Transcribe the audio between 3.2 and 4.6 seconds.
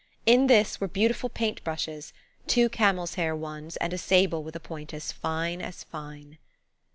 hair ones and a sable with a